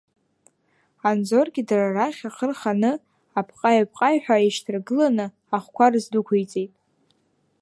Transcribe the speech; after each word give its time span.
Анзоргьы 1.09 1.61
дара 1.69 1.87
рахь 1.95 2.21
ахы 2.29 2.45
рханы 2.49 2.91
апҟаҩ-апҟаҩҳәа 3.39 4.35
еишьҭаргыланы 4.43 5.25
ахқәа 5.55 5.87
рыздәықәиҵеит. 5.91 6.73